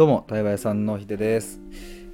[0.00, 1.60] どうも、対話屋さんのひでです。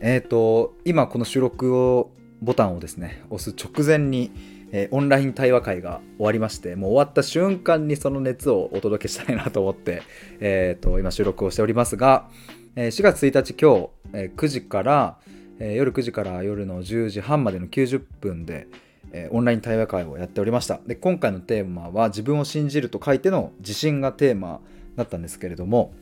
[0.01, 2.11] えっ、ー、と、今この収録を、
[2.43, 4.33] ボタンをですね、押す直前に、
[4.73, 10.03] えー、オンライン対話会が終わりまして、もう終わった瞬間にその熱をお届けしたいなと思って、
[10.41, 12.29] えっ、ー、と、今収録をしておりますが、
[12.75, 15.19] え4月1日今日、え9時から、
[15.61, 18.67] え夜9時から夜の10時半までの90分で、
[19.13, 20.81] えオンライン対話会をやっておりました。
[20.89, 24.59] で、今回のテーマは自分を信じると書いての自信がテーマ
[24.97, 25.95] だったんですけれども、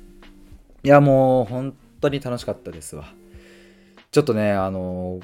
[0.85, 3.05] いやもう本当に楽しかったですわ。
[4.11, 5.21] ちょっとね、あの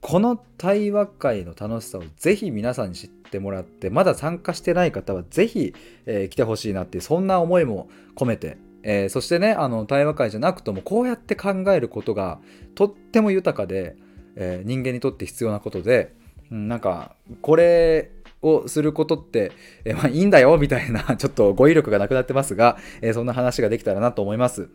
[0.00, 5.74] この対話会の楽しさをぜひ皆さんに知ってもらって、まだ参加してない方はぜひ、
[6.06, 12.40] えー、来てほしいなっていう、そんな思いも込めて、えー、そしてね、あの対話会じゃなくともこうやって考えることが
[12.74, 13.96] とっても豊かで、
[14.36, 16.14] えー、人間にとって必要なことで、
[16.50, 18.10] うん、なんかこれ
[18.42, 19.52] をすることって、
[19.84, 24.68] えまあいいんだよみたいな ちょっと語彙力がなくなってますが、えそんな話ができたらなと思います。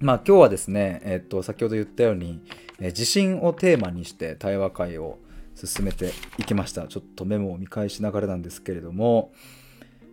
[0.00, 2.40] まあ今日はですね、えっと、先ほど言ったように、
[2.80, 5.18] え自信をテーマにして対話会を
[5.54, 6.88] 進めていきました。
[6.88, 9.32] ちょっとメモを見返しながらなんですけれども、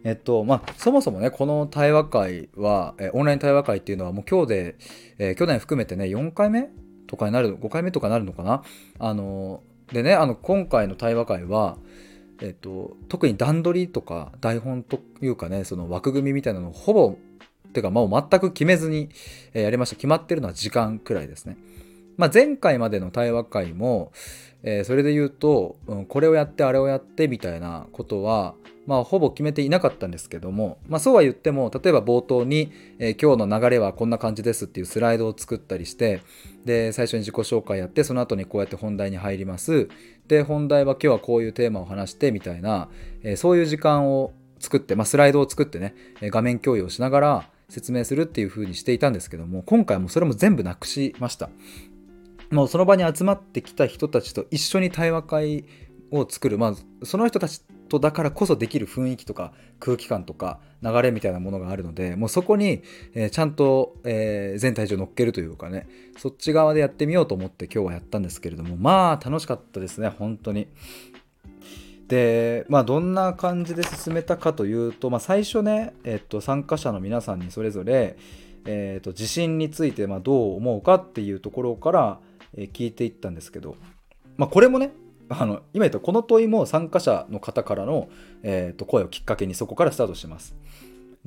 [0.04, 4.76] えっと、まあ、そもそもね、この対話会は、えオンライン対話会っていうのはもう今日で、
[5.20, 6.68] えー、去年含めてね、4回目
[7.08, 8.64] とかになる、5回目とかになるのかな？
[9.00, 11.78] あの、でね、あの、今回の対話会は、
[12.42, 17.18] えっと、特に段取りとか台本というかね、その枠組みみたいなのをほぼ
[17.78, 19.09] てかもう全く決めずに、
[19.53, 19.95] えやりました。
[19.95, 21.58] 決まってるのは時間くらいですね。
[22.17, 24.11] まあ、前回までの対話会も、
[24.64, 28.56] えー、それで言うと、うん、これをやってあれをやってみたいなことは、
[28.88, 36.22] まあ、ほぼ決めていなかったんですけども、まあ、そうは言っても例えば冒頭に、えー、今日の流れはこんな感じですっていうスライドを作ったりして
[36.66, 39.89] で最初に自己紹介やってその後にこうやって本題に入ります
[40.28, 42.89] で本題は今日はこういうテーマを話してみたいな、
[43.23, 51.50] えー、そういう時間を作って、まあ、スライドを作ってね画面共有をしながら説明するっていう風にしていたんですけども今回もそれも全部なくしました。
[52.50, 55.66] もうその場に集まってきた人たちと一緒に対話会
[56.12, 56.58] を作る。
[56.58, 56.75] まあ
[57.06, 62.84] その人たちとだからこそできる雰囲気とか空気感とか流れみたいなものがあるのでもうそこに、
[63.14, 65.88] えー、ちゃんと、えー、全体重乗っけるというかね
[66.18, 70.68] そっち側でやってみようと思って今日はやったんですけれどもまあ楽しかったですね本当に。
[72.07, 78.18] で、まあ、どんな感じで進めたかというと、まあ、最初ね、えっと、参加者の皆さんにそれぞれ、
[78.66, 82.19] えっと、地震についてまどう思うかっていうところから、
[82.56, 83.75] 聞いていったんですけど、
[84.38, 84.91] まあ、これもね
[85.29, 88.09] あの今言ったこの問いも参加者の方からの、
[88.44, 90.56] えっと声をきっかけにそこからスタートします。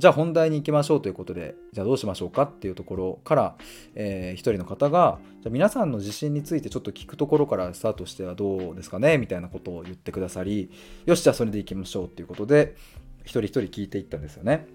[0.01, 3.57] じゃあ本題に行きましょうということで、じゃあどうしましょうかっていうところから、
[3.95, 10.71] えー、一人の方が、じゃ皆さんの自信についてちょっと聞くところからスタートしてはどうですかねみたいなことを言ってくださり、
[11.05, 12.77] よし、じゃあそれで行きましょうっていうことで、
[13.25, 14.67] 一人一人聞いていったんですよね。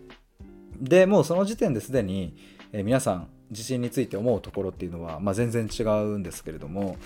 [0.79, 2.37] で、もうその時点ですでに、
[2.71, 6.97] えー、皆さん自信について思うところっていうのは、まあ、全然違うんですけれども、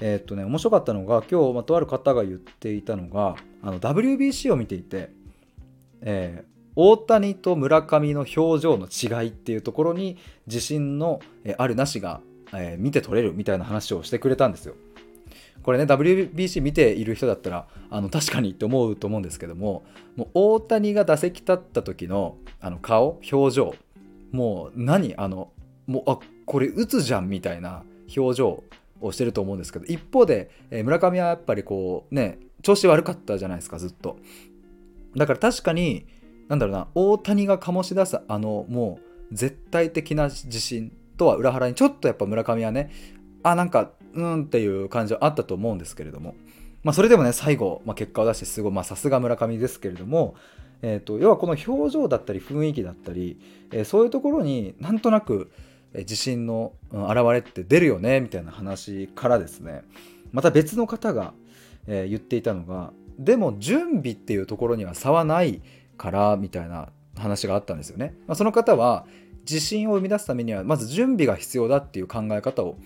[0.00, 5.10] えー、っとね、面白かったのが、今日、ま、とある方が言っていたのが、の WBC を見ていて、
[6.00, 10.16] えー、大谷と村上の表情の違いっていうところに
[10.46, 11.20] 自信の
[11.58, 12.20] あるなしが
[12.78, 14.74] 見て取れるみたいな話をしてくれたんですよ。
[15.62, 19.84] これね WBC 見ている人だったらあの確かにって思うと思うんですけども
[20.16, 23.74] もう大谷が打席立った時のあの顔表情
[24.32, 25.52] もう何あの
[25.86, 27.84] もうあこれ打つじゃんみたいな
[28.16, 28.64] 表情
[29.00, 34.18] をしてると思うんですけど一方で、え村上はやっぱりこうね調子悪かったじゃないですかずっと
[35.16, 36.06] だから確かに
[36.48, 38.98] なんだろうな大谷が醸し出すあのも
[39.30, 42.90] う絶対的な自信とは裏腹にちょっとやっぱ村上はね
[43.42, 46.34] あなんかうんっていう感じはあったと思うんですけれども、
[46.82, 50.34] まあ、それでもね最後、まあ、結果を出してすごいさすが村上ですけれども、
[50.82, 55.50] えーと、要はこの表情だったり雰囲気だったり、えー、そういうところになんとなく
[55.94, 59.82] 自信の表れって出るよねみたいな話からですね。
[60.32, 61.34] また別の方が、
[61.86, 65.60] えー、言っていたのがでも準備っていうところには差はない
[66.02, 68.16] からみたいな話があったんですよね。
[68.26, 69.06] まあ、その方は
[69.48, 72.76] 自信を生み出すためにはまず準備が必要だっていう考え方を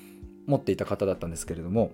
[0.47, 1.93] 持っていた方だったんですけれども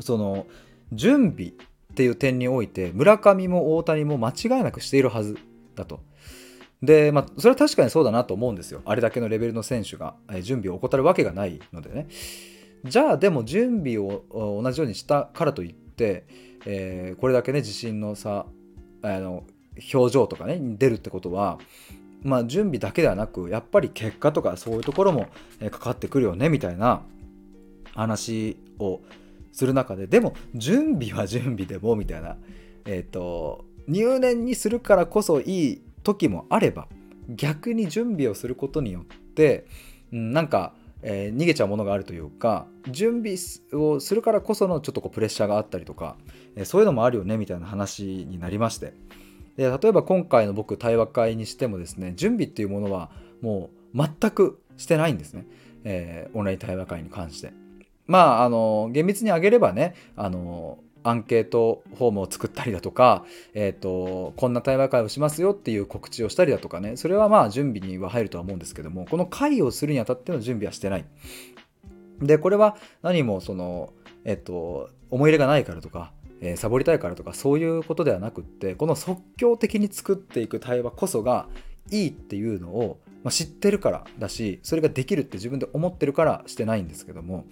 [0.00, 0.46] その
[0.92, 1.52] 準備っ
[1.94, 5.36] ていう点において村上も大谷も間違いなくしているはず
[5.74, 6.00] だと。
[6.82, 8.80] でまあそれは確かにそうだなと思うんですよ。
[8.86, 12.06] あれだけのレベルの選手が準備を怠るわけがないのでね。
[12.84, 16.26] じゃあでも準備を同じようにしたからといって、
[16.64, 18.46] えー、これだけね自信の差
[19.02, 19.44] あの
[19.92, 21.58] 表情とかね出るってことは
[22.22, 25.26] まあ準備だけではなくやっぱり結果とかそういうところも
[25.70, 27.02] かかってくるよねみたいな
[27.94, 29.00] 話を
[29.52, 32.36] する中ででも準備は準備でもみたいな
[32.84, 36.88] えっ、ー、と入念にするからこそいい時もあれば
[37.28, 39.66] 逆に準備をすることによって
[40.12, 43.36] うん、なんか、えー、逃げちゃうものがあるというか準備
[43.72, 46.16] をするからこそのちょっとこうプレッシャーがあったりとか、
[46.54, 48.94] えー、そういうのもあるよねみたいな話になりまして。
[49.56, 53.10] で例えば今回の僕対話会にしてもですね準備っていうものは
[53.40, 55.46] もう全くしてないんですね、
[55.84, 57.52] えー、オンライン対話会に関して。
[58.06, 63.24] まああの厳密に挙げればねあのアンケートフォームを作ったりだとか、
[63.54, 66.96] えーと、こんな対話会をしますよっていう告知をしたりだとかね。
[66.96, 71.04] それはまあ準備には入るとは思うんですけどもこの会をするにあたっての準備はしてない。
[72.20, 73.92] でこれは何もその
[74.24, 81.48] えっ、と思い入れがないからとかえー、サボりたいからとかそういうことではなくってこの即興的に作っていく対話こそが
[81.90, 87.46] いいっていうのを、まあ、知ってるからだしそれができるって自分で思ってるからしてないんですけども。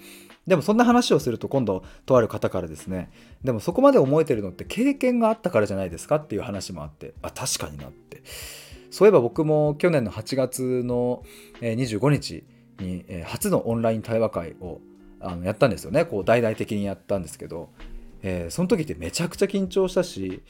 [0.46, 3.10] でもそんな話をすると今度とある方からですね
[3.42, 8.22] でもそこまで思えてるのって経験があったからじゃないですかっていう話もあってあ確かになって。
[8.90, 11.24] そういえば僕も去年の8月の
[11.60, 12.44] 25日
[12.78, 14.80] に初のオンライン対話会を
[15.18, 16.04] あのやったんですよね。
[16.04, 17.70] こう大々的にやったんですけど。
[18.26, 20.42] えー、その時ってめちゃくちゃ緊張したし、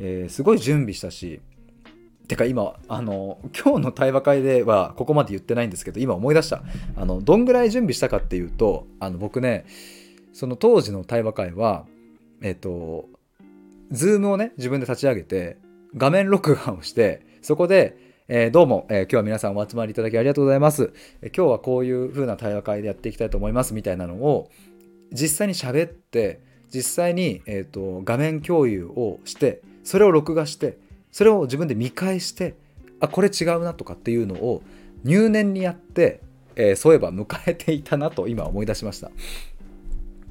[0.00, 1.40] えー、すごい準備したし
[2.26, 6.62] てか今あの今日の対話会ではここまで言ってないんですけど今思い出した
[6.96, 9.64] あのどんぐらい準備したかっていうとあの僕ね
[10.32, 11.86] その当時の対話会は
[12.42, 13.08] えっ、ー、と
[13.92, 15.58] Zoom をね自分で立ち上げて
[15.96, 20.92] 画面録画をしてそこでえー、どうも、えー、今日は皆さんお集まりいただきありがとうございます。
[21.20, 24.52] えー、今日はこういう風な対話会でやっていきたいと思いますみたいなのを
[25.10, 26.40] 実際に喋って
[26.72, 30.78] 実際に、えーと、画面共有をしてそれを録画して
[31.10, 32.54] それを自分で見返して
[33.00, 34.62] あこれ違うなとかっていうのを
[35.04, 36.20] 入念にやって、
[36.54, 39.10] えー、そういえば迎えていたなと今思い出しました。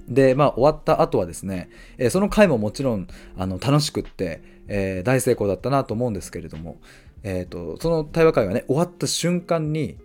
[0.08, 3.08] でまあ終わった後はですね、えー、その回ももちろん
[3.38, 6.78] あの楽しくって、えー、大成功だったなと思うんですけれども、
[7.24, 9.98] えーと、とその対話会がね終わった瞬間に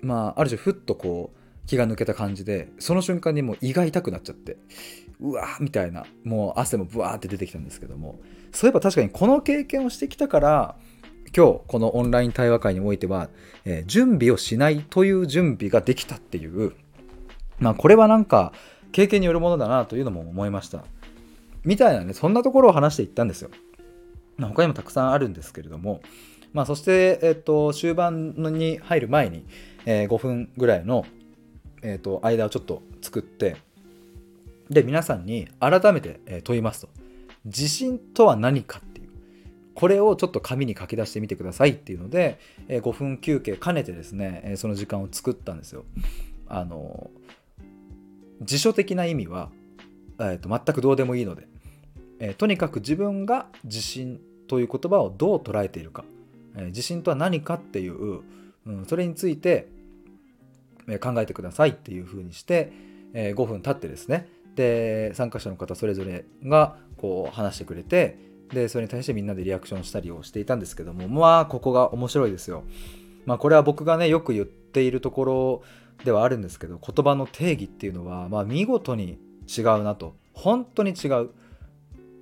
[0.00, 4.56] まあある種ふっとこう気が抜けた感じでその瞬間にもう胃が痛くなっちゃって
[5.20, 8.20] うわーみたいなもう汗もブワーって出てきたんですけども。
[8.52, 10.76] そういえば確かにこの経験をしてきたから
[11.36, 13.28] 今日このオンライン対話会においては、
[13.64, 16.72] えー、準備をしないという準備ができたっていう
[17.58, 18.52] まあこれはなんか
[18.92, 20.84] 経験によるものだなというのも思いました。
[21.64, 23.50] みたいなねそんなところを話していったんですよ、
[24.36, 26.00] ま、他にもたくさんあるんですけれども。
[26.54, 29.44] まあそして、えっと、終盤に入る前に、
[29.84, 31.04] えー、5分ぐらいの、
[31.82, 33.56] えっと、間をちょっと作って
[34.70, 36.88] で皆さんに改めて問いますと。
[37.44, 39.08] 自信とは何かっていう。
[39.74, 42.38] これをちょっと紙に書き出してみてくださいっていうので
[42.68, 45.84] 5分休憩兼ねてですねその時間を作ったんですよ。
[46.48, 47.10] あの
[48.42, 49.50] 辞書的な意味は、
[50.18, 51.46] えー、と全くどうでもいいので、
[52.20, 56.04] えー、とにかく自分が自信という言葉をどう捉えているか、
[56.56, 58.22] えー、自信とは何かっていう、
[58.66, 59.68] うん、それについて
[60.88, 62.72] え考えてくださいっていうふうにして、
[63.12, 68.18] えー、5分経ってですねで参加者の方それぞれがこう話してくれて
[68.52, 72.64] でそれに対してみんなでリアクションしたりをしていたんですけどもまあここが面白いですよ。
[73.24, 75.62] まあこれは僕がねよく言っているところ
[76.04, 80.16] ではあるんですけど言葉の定義っていうのはまあ見事に違うなと。
[80.32, 81.30] 本当に違う。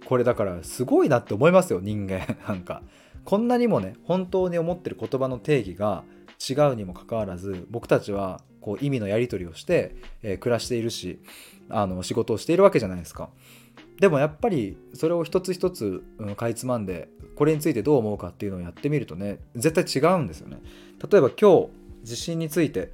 [0.04, 2.36] これだからすごいなって思いますよ人間。
[2.46, 2.82] なんか。
[3.24, 6.04] こんなにもね本当に思ってる言葉の定義が
[6.38, 9.94] 違うにもかかわらず僕たちはこう意味のやり取りをして、
[10.24, 11.20] えー、暮らしているし
[11.68, 13.30] あの仕事をしているわけじゃないですか。
[14.00, 20.58] でもやっぱりそれを一つ一つ、うん、かいつまんでこれについてどう思うかっていうのをやってみるとね絶対違うんですよね。
[21.08, 21.68] 例えば今日
[22.02, 22.90] 地震について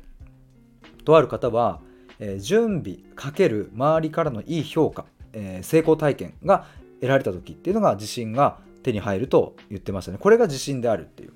[1.07, 1.81] とある方は、
[2.19, 6.67] えー、準備かける周りからのいい評価、えー、成功体験が
[7.00, 10.19] 得られた時っていうのが自信が手に入ると言ってましたね。
[10.21, 11.33] これが自信であるっていう。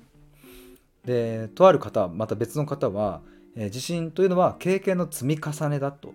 [1.05, 3.21] でとある方また別の方は、
[3.57, 6.13] え、自信というのは経験の積み重ねだと。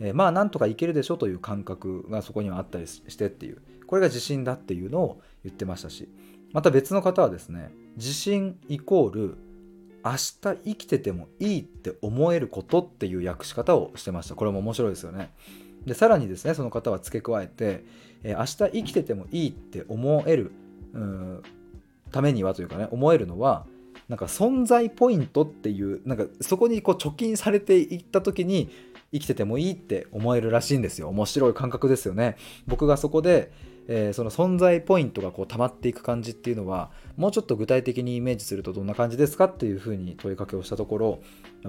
[0.00, 3.58] え、まあなんとかいけるでしょという感覚がそこにはあったりしてっていう。
[3.86, 6.08] これが自信だっていうのを言ってましたし。
[6.52, 9.36] また別の方はですね自信イコール
[10.04, 14.34] 明日生きててもいいって思えることっていう訳し方をしてました。
[14.34, 15.30] これも面白いですよね。
[15.84, 17.84] でさらにですねその方は付け加えて、
[18.22, 20.52] え、明日生きててもいいって思える
[22.10, 23.66] ためにはというかね思えるのは
[24.08, 28.70] なんか存在ポイントっていうなんかそこにこう貯金されていった時に
[29.12, 31.08] 生きててもいいって思えるらしいんですよ。
[31.08, 32.36] 面白い感覚ですよね。
[32.66, 33.52] 僕がそこで、
[33.86, 41.20] えー、その存在ポイントがこう溜まっていく感じっていうのはもうちょっと具体的にイメージするとどんな感じですかっていうふうに問いかけをしたところ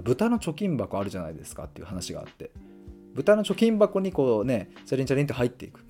[0.03, 2.51] 豚の貯金箱あるじゃないですかっていう話があって
[3.15, 5.85] 豚の貯金箱にこうねチャリンチャリンって入っていく。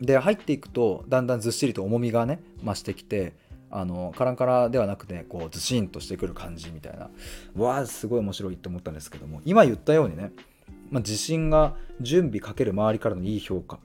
[0.00, 3.34] で入っていくとだんだんずっしりと重みがね増してきて
[3.72, 7.10] あのカランカラではなくてこうズシンとしてくる感じみたいな。
[7.56, 10.32] わあすごい面白いって思ったんですけども今言ったようにね、
[10.90, 13.78] まあ、自信が準備かける周りからのいい評価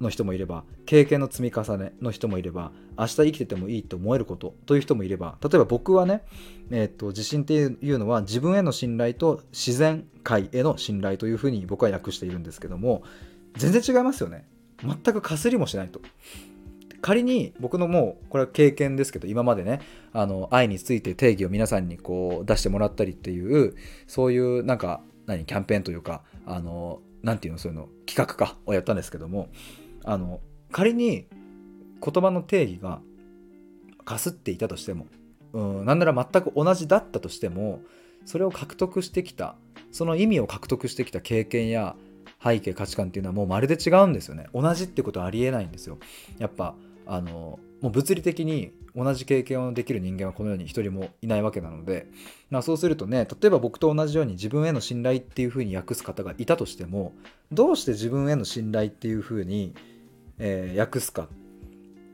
[0.00, 6.22] の人もいれば経験の積み重ねの人もいれば明日生きててもいいと思えることという人もいれば例えば僕はね、
[6.70, 13.02] えーと、自信っていうのは自分への信頼と自然界への信頼というふうに僕は訳しているんですけども
[13.56, 14.46] 全然違いますよね。
[14.82, 16.00] 全くかすりもしないと。
[17.00, 19.80] 仮に僕のもうこれは経験ですけど今までね
[20.12, 23.76] あの愛について定義を皆さんにこう出してもらったりっていう
[24.06, 29.48] そういうなんか何キャンペーンというかあの何て言うのそういうの企画かをやったんですけども
[30.04, 30.40] あの
[30.72, 31.26] 仮に
[32.02, 33.00] 言葉の定義が
[34.04, 35.06] かすっていたとしても
[35.52, 37.80] うんなんなら全く同じだったとしても
[38.24, 39.56] それを獲得してきた
[39.92, 41.96] その意味を獲得してきた経験や
[42.42, 44.46] 背景価値観っていうのはもうまるで違うんですよね。
[44.54, 45.98] 同じってことはありえないんですよ。
[46.38, 46.74] やっぱ
[47.06, 52.08] あのもう物理的に同じ経験をできる人間はこの世に一人もいないわけなので、
[52.50, 57.14] まあ、そうするとね例えば僕と同じように自分への信頼っていうふうに訳す方がいたとしても
[57.52, 59.74] どうして自分への信頼っていうふうに、
[60.38, 61.28] えー、訳すか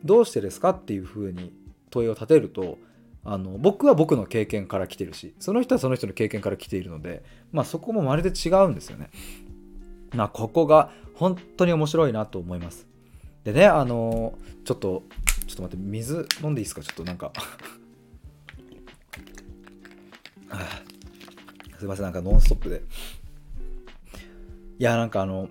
[0.05, 1.53] どうしてですかっていうふうに
[1.91, 2.79] 問いを立てると
[3.25, 9.09] あの僕は僕の経験から来てるしその人はその人の経験から来ているので、まあ、そこもまるで違うんですよね。
[10.15, 12.87] まあ、ここが本当に面白いなと思います。
[13.45, 15.03] でね、あのちょっと、
[15.47, 16.83] ちょっと待って、水飲んでいいですか？
[16.83, 17.33] ちょっとなんか
[21.79, 22.83] すいません、なんかノンストップで。
[24.79, 25.49] いや、なんかあの、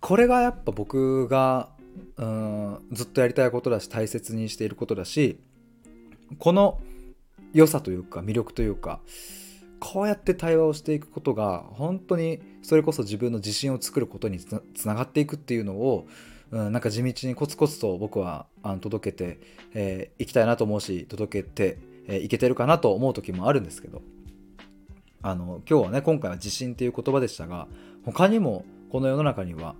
[0.00, 1.70] これがやっぱ僕が
[2.16, 5.40] うんずっとやりたいことだし大切にしていることだし
[6.38, 6.80] この
[7.52, 9.00] 良さというか魅力というか
[9.80, 16.06] こうやって対話をしていくことが本当にそれこそ自分の自信を作ることにつながっていくっていうのを、
[16.50, 19.36] うん、なんか地道にコツコツと僕はあの届けてい、
[19.74, 21.78] えー、きたいなと思うし届けて
[22.08, 24.02] い、えー、けてるかなと思う時もあるんですけど。
[25.22, 27.66] あの今日はね今回は自信っていう言葉でしたが
[28.04, 29.74] 他にもこの世の中には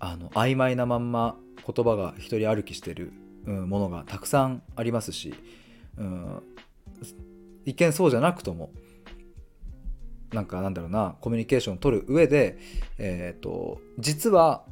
[0.00, 3.12] あの曖昧なまんま言葉が一人歩きしてる、
[3.46, 5.32] うん、ものがたくさんありますし、
[5.96, 6.42] うん、
[7.64, 8.72] 一見そうじゃなくとも
[10.34, 12.58] なんかなんだろうなコミュニケーションを取る上で、
[12.98, 14.64] えーと、実は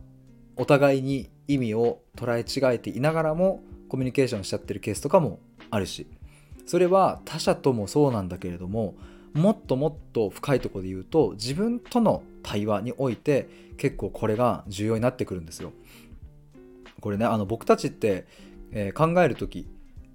[0.57, 5.39] お互いに意味を捉え違えていながらもコミュニケーションしちゃってるケースとかも
[5.71, 6.07] あるし
[6.67, 8.95] それは他者ともそうなんだけれども
[9.35, 15.73] もっともっと深いところで言うと自分との対話において結構これが重要になってくるんですよ。
[17.01, 18.27] これねあの僕たちって、
[18.71, 19.67] えー、考える時、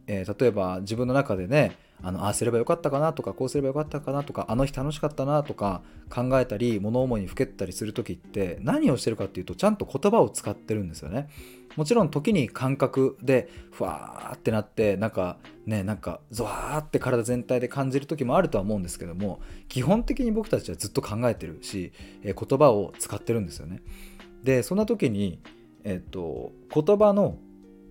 [0.06, 11.30] えー、例えば自分の中でねあのああすればよかったかなとかこうすればよかったかなとかあの日楽しかったなとか考えたり物思いにふけったりする時って何をしてるかっていうとちゃんと言葉を使ってるんですよね。
[11.76, 21.92] もちろん時に感覚でふわーってなってなんかねなんかゾワーって体全体で感じる時もあるとは思うんですけども基本的に僕たちはずっと考えてるし、
[22.24, 23.82] え、言葉を使ってるんですよね。
[24.44, 25.40] でそんな時に、
[25.84, 27.38] えっ、と言葉の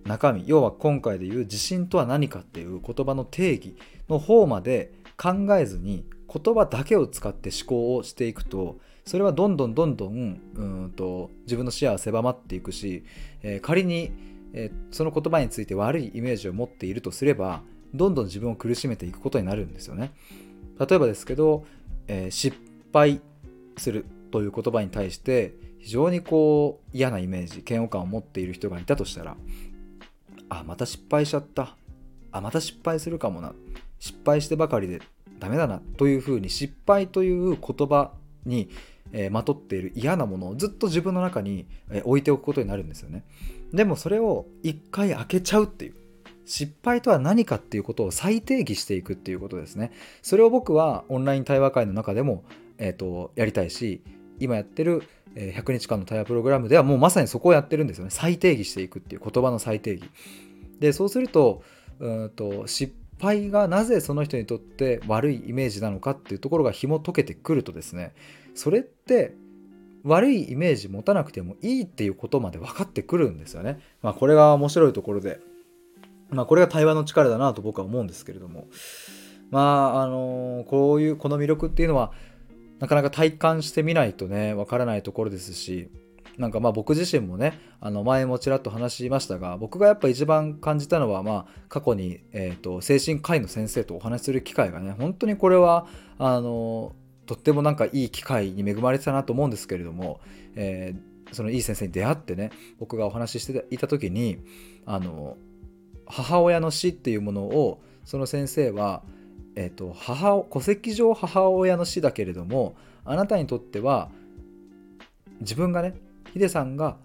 [0.07, 3.75] 中身要は今回で言う自信とは何かっていう言葉の定義
[4.09, 13.05] の方まで考えずに言葉だけを使って思考をしていくとそれはどんどんどんどんうんと自分の視野は狭まっていくし、
[13.41, 14.11] えー、仮に、
[14.53, 17.61] えー、その言葉について悪いイメージを持っているとすれば
[17.93, 20.11] どんどん自分を苦しめていくことになるんですよね。
[20.77, 21.65] 例えばですけど、
[22.07, 22.55] えー、失
[22.93, 23.21] 敗
[23.77, 29.37] するという言葉に対して非常にこう嫌なイメージ嫌悪感を持っている人がいたとしたら
[30.49, 31.75] あまた失敗しちゃった。
[32.31, 33.53] あまた失敗するかもな。
[33.99, 35.01] 失敗してばかりで
[35.39, 35.81] ダメだな。
[35.97, 38.11] というふうに失敗という言葉
[38.45, 38.69] に、
[39.13, 43.23] え、まとっている嫌なものをずっと自分の中に、え、置いておくことになるんですよね。
[43.73, 45.93] でもそれを一回開けちゃうっていう
[46.45, 49.91] 失敗とは何かっていうことを再定義していくっていうことですね。
[50.21, 52.43] それを僕はオンライン対話会の中でも、
[52.77, 54.01] えーとやりたいし
[54.39, 55.03] 今やってる
[55.35, 58.11] 100日間の対話プログラムではもうまさにそこをやってるんですよね。
[58.11, 60.09] 再定義していくっていう言葉の再定義。
[60.79, 61.63] でそうすると
[61.99, 68.13] うんと失敗がなぜその人にとって悪いイメージなのかっていうところが紐解けてくるとですね
[68.53, 69.33] それって
[70.03, 73.79] 悪いイメージ持たなくてもいいっていうことまで分かってくるんですよね。
[74.01, 75.39] まあ、これが面白いところで、
[76.29, 78.67] まあ、これが対話の力だなと僕は思うんですけれども。
[79.49, 79.59] ま
[79.95, 82.11] ああのこういうこの魅力っていうのは
[82.79, 85.89] なかなか体感してみないとね、わからないところですし、
[86.37, 95.87] なんかまあ僕自身もね、あの前もちらっと話しましたが、僕がやっぱ一番感じたのは、まあ過去に、えーと、精神科医の先生とお話しする機会がね、本当にこれは、
[96.19, 100.21] あの、とってもなんかいい機会に恵まれてたなと思うんですけれども、
[100.55, 104.37] えー、そのいい先生に出会ってね、僕がお話ししていた時に、
[104.85, 105.37] あの、
[106.05, 109.03] 母親の死っていうものをその先生は、
[109.59, 114.11] えーと、母戸籍上母親の死だけれどもあなたにとっては
[115.41, 115.95] 自分がね
[116.31, 116.97] ヒデさんが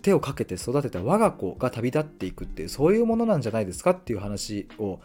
[0.00, 5.00] 手をかけて育てた我が子が旅立っていくっていうそういうものなんじゃないですかっていう話を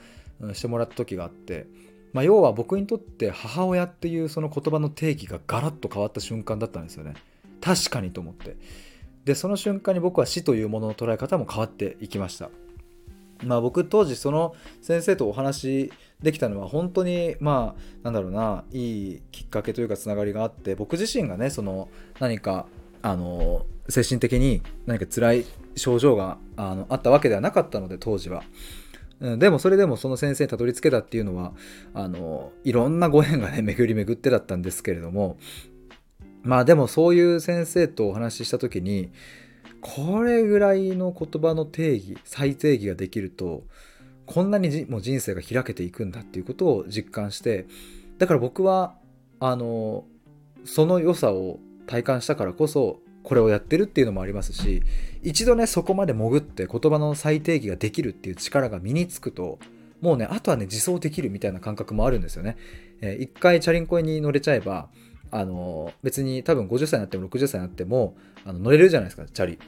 [0.54, 1.68] してもらった時があって、
[2.14, 7.16] まあ、要は僕にとって母親っていうその言葉の定義がガラッと変わった瞬間だったんですよね。
[7.60, 8.56] 確かにと思って。
[9.26, 12.50] でその瞬間に僕は死というものの捉え方も変わっていきました。
[13.44, 22.68] まあ僕当時その先生とお話できたのは本当にまあなんだろうないいきっかけというかつながりがあって僕自身がねその何か
[23.02, 28.44] あの精神的に何か辛い症状があのあったわけではなかったので当時は。
[29.38, 31.54] でもそれでもその先生にたどり着けたっていうのは
[31.94, 35.38] あのいろんなご縁がね 巡り巡ってだったんですけれども
[36.42, 39.12] まあでもそういう先生とお話しした時に
[39.80, 43.64] これぐらいの言葉の定義再定義ができると
[44.32, 47.66] こんなにもう人生が開けていくんだっていうことを実感して
[48.18, 48.96] だから僕は
[49.40, 50.06] あの
[50.64, 54.84] その良さを体感したからこそこれをやってるっていうのもありますし
[55.22, 59.60] 一度ねそこまで潜って言葉の再定義ができるっていう力が身につくと
[60.02, 62.58] もうねあとはね自走できるみたいな感覚もあるんですよね。
[63.02, 64.90] えー、一回チャリンコに乗れちゃえば
[65.30, 69.60] あの別に多分50歳になっても60歳になってもあの乗れるじゃないですかチャリ。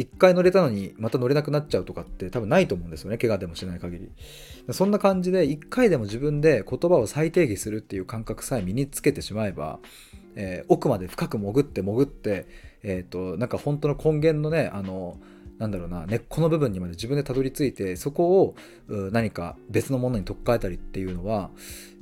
[0.00, 3.18] 一回乗れたのにまた乗れなくなっちゃうとかって多分ないと思うんですよね。
[3.18, 4.10] 怪我でもしない限り。
[4.72, 9.80] そんな感じで一回でも自分で言葉を再定義するっていう感覚さえ身につけてしまえば
[10.38, 12.46] えー、奥まで深く潜って潜って、
[12.84, 15.18] えーと、なんか本当の根源のねあの
[15.58, 18.54] なんだろうな根っこの部分にまで自分でたどり着いてそこを
[18.88, 21.50] 何か別のものに取っ換えたりっていうのは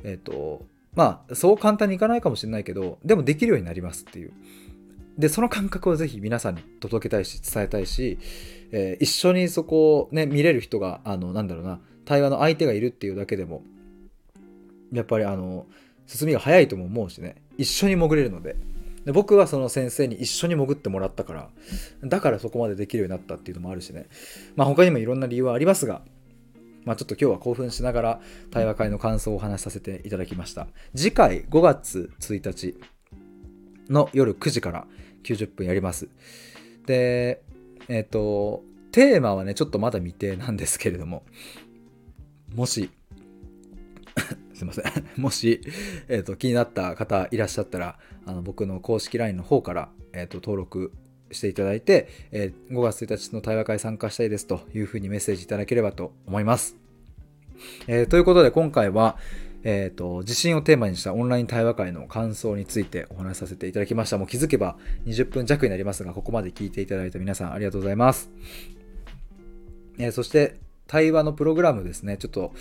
[0.05, 4.33] えっ、ー、とまあそう簡単にいかないかもしれないけどでもできるようになりますっていう。
[5.19, 8.19] でその感覚をぜひ皆さんに届けたいし伝えたいし、
[8.71, 13.63] えー、一緒にそこをね見れる人があのなんだろうな対話の相手がいるっていうだけでも
[14.93, 15.67] やっぱりあの
[16.07, 18.57] 進みが早いとも思うしね一緒に潜れるので。
[19.07, 21.49] で僕はその先生に一緒に潜ってもらったから
[22.03, 24.09] だからそこまでできるようになったっていうのもあるしね。
[24.57, 26.03] まあ他にもいろんな理由はありますが
[26.85, 30.67] まあちょっと今日は興奮しながら対話会の感想をお話しさせていただきました。
[30.97, 32.81] 次回5月1日
[33.91, 34.87] の夜9時から
[35.25, 36.09] 90分やります
[36.87, 37.43] で
[37.89, 41.25] えっ、ー、とテーマはねちょっとまだ未定なんですけれども
[42.55, 42.91] もし
[44.55, 44.85] すいません
[45.21, 45.61] もし、
[46.09, 50.93] えーと、気になった方いらっしゃったらあの僕の公式 LINE の方から、えーと、登録
[51.31, 56.77] していただいて、えー、5月1日の対話会参加したいですというふうにメッセージいただければと思います。
[57.87, 59.19] えー、ということで今回は、
[59.69, 64.17] えーと、地震をテーマにしたオンライン対話会の感想についてお話しさせていただきました。
[64.17, 64.77] もう気づけば
[65.07, 68.31] 20分弱になりますが、ここまで聞いていただいた皆さんありがとうございます。
[69.99, 72.55] えー、そして対話のプログラムですね、ちょっと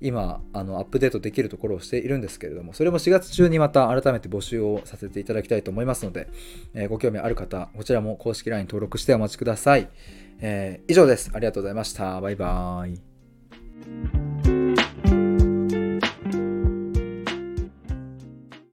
[0.00, 6.28] 今あのアップデートできるところをしているんですけれどもそれも4月中にまた改めて募集をさせていただきたいと思いますので、
[6.74, 9.88] えー、ご興味ある方こちらも公式 LINE 登録してお待ちください、
[10.40, 11.30] えー、以上です。
[11.32, 12.20] ありがとうございました。
[12.20, 14.21] バイバーイ。